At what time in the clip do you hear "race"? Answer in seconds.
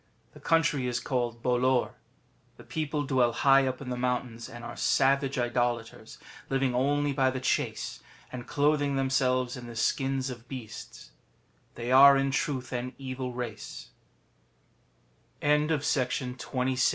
13.33-13.89